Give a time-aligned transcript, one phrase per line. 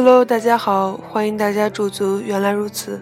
[0.00, 2.20] Hello，大家好，欢迎大家驻足。
[2.20, 3.00] 原来如此，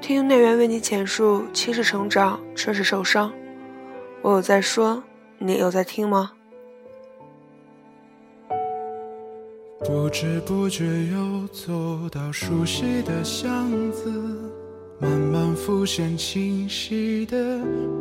[0.00, 3.30] 听内源为你浅述：七是成长，车是受伤。
[4.22, 5.02] 我有在说，
[5.36, 6.32] 你有在听吗？
[9.80, 14.10] 不知不觉又走到熟悉的巷子，
[14.98, 17.36] 慢慢浮现清晰的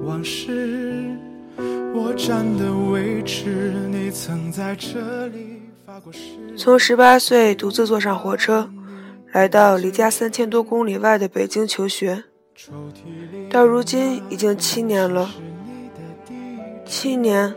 [0.06, 1.14] 往事。
[1.94, 5.59] 我站的位置，你曾在这里。
[6.58, 8.70] 从十八岁独自坐上火车，
[9.32, 12.24] 来到离家三千多公里外的北京求学，
[13.50, 15.32] 到如今已经七年了。
[16.86, 17.54] 七年，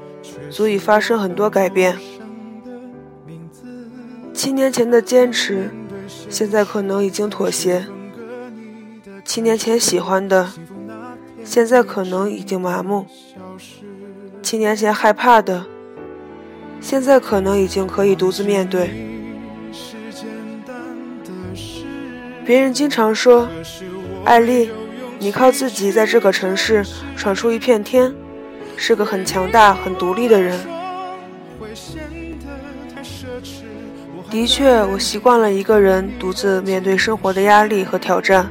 [0.50, 1.96] 足以发生很多改变。
[4.34, 5.70] 七年前的坚持，
[6.28, 7.82] 现在可能已经妥协；
[9.24, 10.50] 七年前喜欢的，
[11.44, 13.06] 现在可能已经麻木；
[14.42, 15.66] 七年前害怕的，
[16.82, 18.90] 现在可能已经可以独自面对。
[22.44, 23.48] 别人经常说
[24.26, 24.68] ：“艾丽，
[25.18, 26.84] 你靠自己在这个城市
[27.16, 28.12] 闯出一片天，
[28.76, 30.58] 是个很强大、很独立的人。”
[34.28, 38.50] 的确，我习惯了一个人独自面对生活的压力和挑战，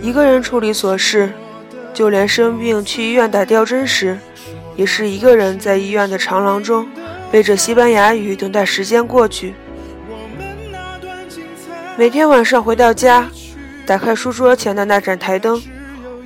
[0.00, 1.32] 一个人处理琐事，
[1.92, 4.18] 就连生病去医院打吊针时，
[4.76, 6.86] 也是一个人在医院的长廊中
[7.30, 9.54] 背着西班牙语等待时间过去。
[11.96, 13.28] 每天晚上回到家，
[13.86, 15.62] 打开书桌前的那盏台灯，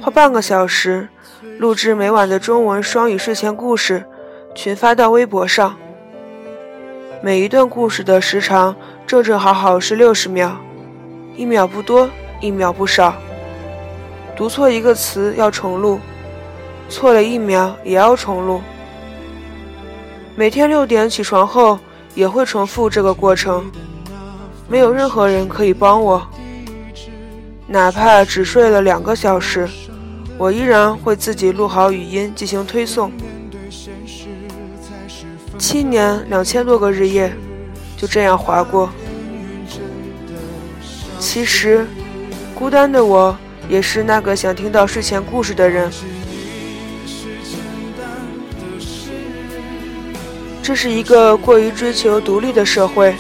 [0.01, 1.09] 花半个小时
[1.59, 4.05] 录制每晚的中文双语睡前故事，
[4.55, 5.77] 群发到微博上。
[7.23, 8.75] 每一段故事的时长
[9.07, 10.57] 正正好好是六十秒，
[11.37, 12.09] 一秒不多，
[12.41, 13.15] 一秒不少。
[14.37, 16.01] 读错一个词要重录，
[16.89, 18.63] 错了一秒也要重录。
[20.37, 21.79] 每天六点起床后
[22.15, 23.71] 也会重复这个过程。
[24.69, 26.27] 没有任何人可以帮我，
[27.69, 29.69] 哪怕只睡了两个小时，
[30.37, 33.13] 我依然会自己录好语音进行推送。
[35.57, 37.33] 七年两千多个日夜，
[37.97, 38.91] 就这样划过。
[41.21, 41.87] 其实，
[42.55, 43.37] 孤单的我
[43.69, 45.91] 也是那个想听到睡前故事的人。
[50.65, 53.15] 这是一个过于追求独立的社会，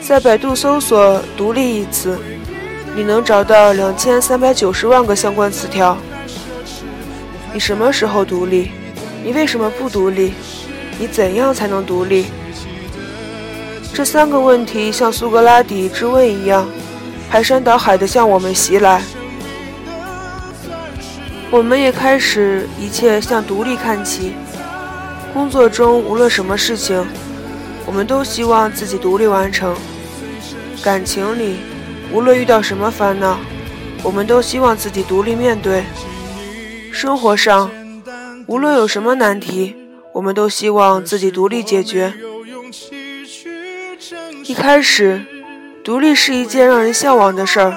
[0.00, 2.18] 在百度搜索“独立”一词，
[2.96, 5.96] 你能找到两千三百九十万个相关词条。
[7.54, 8.72] 你什么时候独立？
[9.22, 10.32] 你为什么不独立？
[10.98, 12.26] 你怎样才能独立？
[13.94, 16.66] 这三个问题像苏格拉底之问一样，
[17.30, 19.00] 排山倒海地向我们袭来。
[21.52, 24.32] 我们也开始一切向独立看齐。
[25.32, 27.04] 工作中无论什么事情，
[27.86, 29.74] 我们都希望自己独立完成。
[30.82, 31.56] 感情里，
[32.12, 33.38] 无论遇到什么烦恼，
[34.02, 35.84] 我们都希望自己独立面对。
[36.92, 37.70] 生活上，
[38.46, 39.76] 无论有什么难题。
[40.12, 42.12] 我们都希望自己独立解决。
[44.44, 45.24] 一开始，
[45.82, 47.74] 独立是一件让人向往的事儿。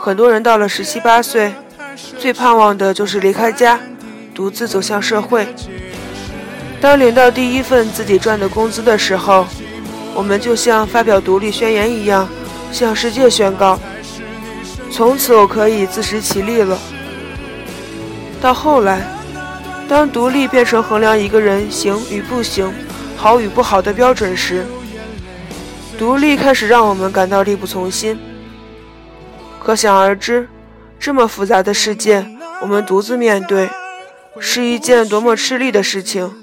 [0.00, 1.52] 很多人到了十七八岁，
[2.18, 3.78] 最盼望的就是离开家，
[4.34, 5.54] 独自走向社会。
[6.82, 9.46] 当领到第一份自己赚的工资的时候，
[10.14, 12.28] 我们就像发表独立宣言一样，
[12.72, 13.78] 向世界宣告：
[14.90, 16.76] 从此我可以自食其力了。
[18.40, 19.06] 到后来。
[19.88, 22.72] 当独立变成衡量一个人行与不行、
[23.14, 24.64] 好与不好的标准时，
[25.98, 28.18] 独立开始让我们感到力不从心。
[29.62, 30.48] 可想而知，
[30.98, 32.24] 这么复杂的世界，
[32.62, 33.68] 我们独自面对，
[34.40, 36.41] 是一件多么吃力的事情。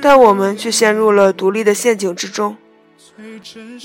[0.00, 2.56] 但我们却陷入了独立的陷阱之中，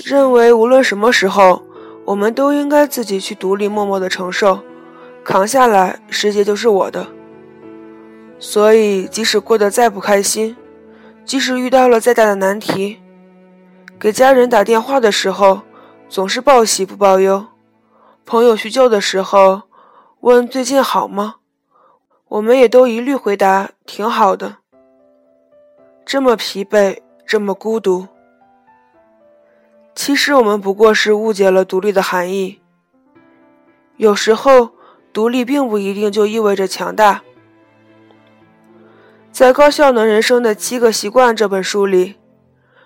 [0.04, 1.62] 认为无论什么时候，
[2.04, 4.60] 我们都应该自己去独立，默默的承受，
[5.22, 7.06] 扛下来，世界就是我的。
[8.38, 10.56] 所以，即使过得再不开心，
[11.24, 12.98] 即使遇到了再大的难题，
[13.98, 15.62] 给家人打电话的时候
[16.08, 17.46] 总是报喜不报忧；
[18.26, 19.62] 朋友叙旧的时候
[20.20, 21.36] 问最近好吗，
[22.28, 24.56] 我们也都一律回答挺好的。
[26.06, 28.06] 这么疲惫，这么孤独，
[29.94, 32.60] 其实我们不过是误解了独立的含义。
[33.96, 34.72] 有时候，
[35.12, 37.22] 独立并不一定就意味着强大。
[39.32, 42.16] 在《高效能人生的七个习惯》这本书里，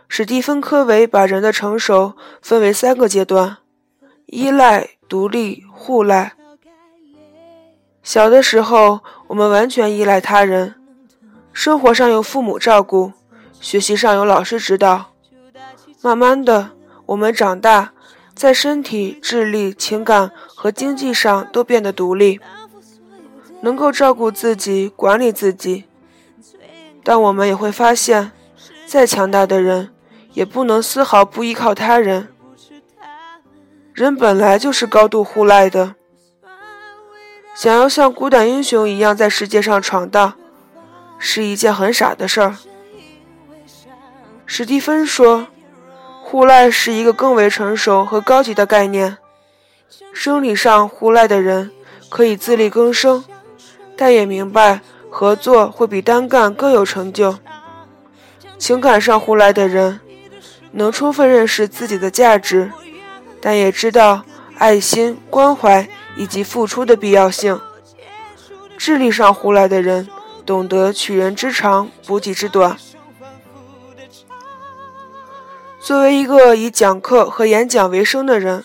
[0.06, 3.58] 史蒂芬·科维把人的成熟分为三个阶段：
[4.26, 6.34] 依赖、独立、互赖。
[8.02, 10.76] 小的时候，我们完全依赖他人，
[11.52, 13.12] 生活上有父母照顾，
[13.60, 15.12] 学习上有老师指导。
[16.00, 16.70] 慢慢的，
[17.06, 17.92] 我们长大，
[18.34, 22.38] 在身体、智力、情感和经济上都变得独立，
[23.62, 25.84] 能够照顾自己、管理自己。
[27.02, 28.30] 但我们也会发现，
[28.86, 29.90] 再强大的人，
[30.34, 32.28] 也不能丝毫不依靠他人。
[33.92, 35.96] 人本来就是高度互赖的，
[37.56, 40.34] 想要像孤胆英雄一样在世界上闯荡，
[41.18, 42.56] 是一件很傻的事儿。
[44.46, 45.48] 史蒂芬说
[46.22, 49.18] ：“互赖是一个更为成熟和高级的概念。
[50.12, 51.70] 生理上互赖的人
[52.08, 53.24] 可以自力更生，
[53.96, 54.80] 但也明白
[55.10, 57.38] 合作会比单干更有成就。
[58.58, 60.00] 情感上互赖的人
[60.72, 62.72] 能充分认识自己的价值。”
[63.40, 64.24] 但也知道
[64.56, 67.60] 爱心、关怀以及付出的必要性。
[68.76, 70.08] 智力上胡来的人，
[70.48, 72.74] 懂得取人之长，补己之短。
[75.78, 78.64] 作为一个以讲课和演讲为生的人，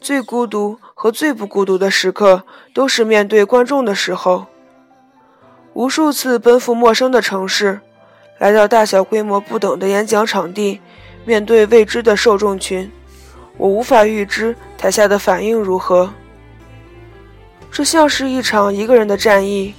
[0.00, 4.46] 最孤独和最不孤独的时刻，都是面对观众的时候。
[5.72, 7.80] 无数次奔赴陌生的城市，
[8.38, 10.80] 来到大小规模不等的演讲场地，
[11.24, 12.88] 面对未知的受众群。
[13.56, 16.10] 我无法预知台下的反应如何，
[17.72, 19.74] 这像是一场一个人的战役，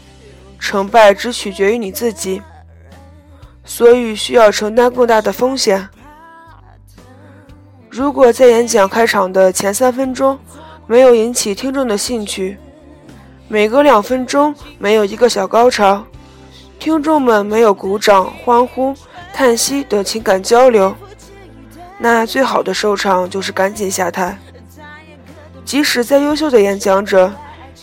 [0.66, 2.42] 成败只取决于你自己，
[3.64, 5.88] 所以需要承担更大的风险。
[7.88, 10.38] 如果在演讲开场的前三分钟
[10.88, 12.58] 没有引起听众的兴趣，
[13.48, 16.04] 每隔两分钟没有一个小高潮，
[16.80, 18.96] 听众们没有鼓掌、欢呼、
[19.32, 20.96] 叹息等情感交流。
[22.00, 24.38] 那最好的收场就是赶紧下台。
[25.64, 27.32] 即使再优秀的演讲者，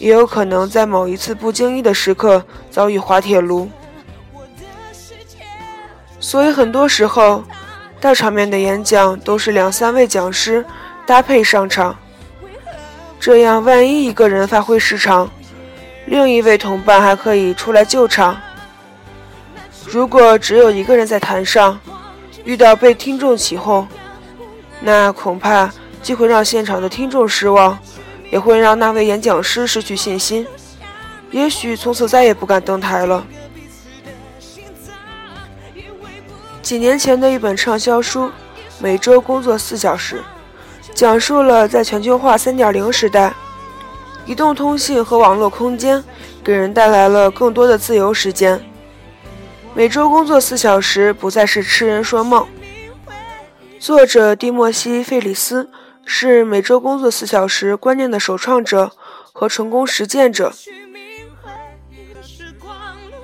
[0.02, 3.70] 也有可能在某一次不经意的时刻遭遇滑铁卢。
[6.18, 7.44] 所以很多时候，
[8.00, 10.64] 大场面的演讲都是两三位讲师
[11.06, 11.96] 搭配上场，
[13.20, 15.30] 这样万一一个人发挥失常，
[16.06, 18.36] 另一位同伴还可以出来救场。
[19.86, 21.78] 如果只有一个人在台上，
[22.42, 23.86] 遇到被听众起哄，
[24.80, 25.70] 那恐怕
[26.02, 27.78] 既会让现场的听众失望，
[28.32, 30.46] 也会让那位演讲师失去信心，
[31.30, 33.26] 也许从此再也不敢登台了。
[36.62, 38.28] 几年前的一本畅销书
[38.78, 40.16] 《每周工作四小时》，
[40.94, 43.34] 讲述了在全球化3.0时代，
[44.24, 46.02] 移动通信和网络空间
[46.42, 48.58] 给人带来了更多的自由时间。
[49.74, 52.46] 每周工作四小时不再是痴人说梦。
[53.78, 55.68] 作者蒂莫西·费里斯
[56.04, 58.92] 是每周工作四小时观念的首创者
[59.32, 60.52] 和成功实践者。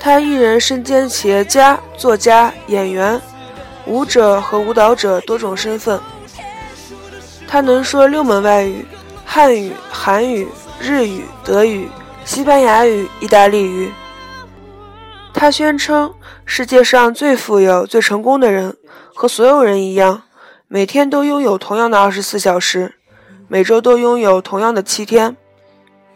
[0.01, 3.21] 他一人身兼企业家、作家、演员、
[3.87, 6.01] 舞者和舞蹈者多种身份。
[7.47, 8.87] 他能说六门外语：
[9.25, 10.47] 汉语、韩语、
[10.81, 11.89] 日语、德语、
[12.25, 13.93] 西班牙语、意大利语。
[15.35, 16.15] 他宣称，
[16.45, 18.77] 世界上最富有、最成功的人
[19.15, 20.23] 和所有人一样。
[20.70, 22.97] 每天都拥有同样的二十四小时，
[23.49, 25.35] 每周都拥有同样的七天。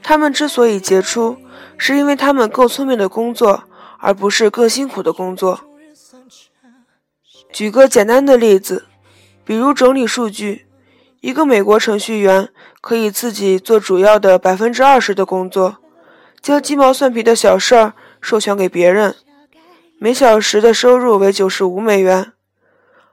[0.02, 1.38] 他们之所以杰出，
[1.78, 3.64] 是因为他们更聪明的工作，
[3.98, 5.60] 而不是更辛苦的工作。
[7.50, 8.84] 举个简单的例子，
[9.42, 10.66] 比如整理数据，
[11.22, 12.50] 一个美国程序员
[12.82, 15.78] 可以自己做主要的百分之二十的工作，
[16.42, 19.14] 将鸡毛蒜皮的小事儿授权给别人，
[19.98, 22.32] 每小时的收入为九十五美元。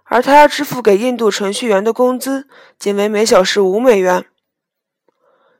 [0.09, 2.47] 而他支付给印度程序员的工资
[2.77, 4.25] 仅为每小时五美元。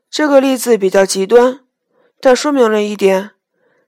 [0.10, 1.60] 这个例子比较极端，
[2.20, 3.32] 但说明了一点：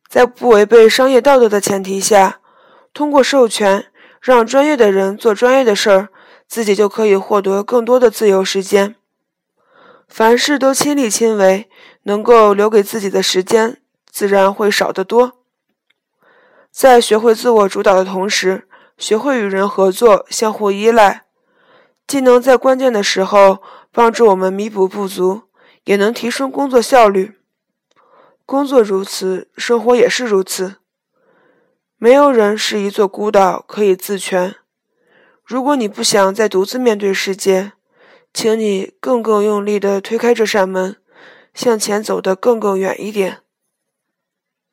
[0.07, 2.39] 在不违背商业道德的前提下，
[2.93, 3.87] 通过授权
[4.21, 6.09] 让专业的人做专业的事儿，
[6.47, 8.95] 自己就可以获得更多的自由时间。
[10.07, 11.67] 凡事都亲力亲为，
[12.03, 15.39] 能够留给自己的时间自然会少得多。
[16.69, 18.67] 在学会自我主导的同时，
[19.01, 21.23] 学会与人合作，相互依赖，
[22.05, 23.57] 既能在关键的时候
[23.91, 25.41] 帮助我们弥补不足，
[25.85, 27.39] 也能提升工作效率。
[28.45, 30.75] 工作如此，生活也是如此。
[31.97, 34.53] 没有人是一座孤岛，可以自全。
[35.43, 37.71] 如果你不想再独自面对世界，
[38.31, 40.97] 请你更更用力地推开这扇门，
[41.55, 43.39] 向前走得更更远一点。